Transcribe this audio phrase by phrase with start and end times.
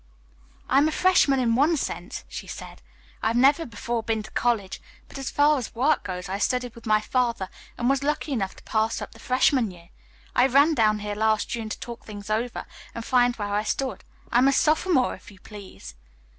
[0.67, 2.81] "I am a freshman in one sense," she said.
[3.21, 6.73] "I have never before been to college, but as far as work goes I studied
[6.73, 9.89] with my father and was lucky enough to pass up the freshman year.
[10.35, 14.03] I ran down here last June to talk things over and find where I stood.
[14.31, 15.93] I'm a sophomore, if you please."